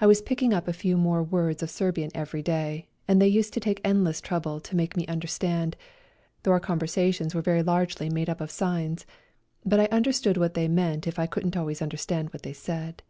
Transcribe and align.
I 0.00 0.06
was 0.06 0.22
picking 0.22 0.54
up 0.54 0.68
a 0.68 0.72
few 0.72 0.96
more 0.96 1.22
words 1.22 1.62
of 1.62 1.68
Serbian 1.68 2.10
every 2.14 2.40
day, 2.40 2.88
and 3.06 3.20
they 3.20 3.28
used 3.28 3.52
to 3.52 3.60
take 3.60 3.78
endless 3.84 4.22
trouble 4.22 4.58
to 4.58 4.74
make 4.74 4.96
me 4.96 5.06
understand, 5.06 5.76
though 6.44 6.52
our 6.52 6.60
conversations 6.60 7.34
were 7.34 7.42
very 7.42 7.62
largely 7.62 8.08
made 8.08 8.30
up 8.30 8.40
of 8.40 8.50
signs, 8.50 9.04
but 9.62 9.78
I 9.78 9.84
understood 9.94 10.38
what 10.38 10.54
they 10.54 10.66
meant 10.66 11.06
if 11.06 11.18
I 11.18 11.26
couldn't 11.26 11.58
always 11.58 11.82
understand 11.82 12.30
what 12.30 12.40
they 12.40 12.54
said. 12.54 13.02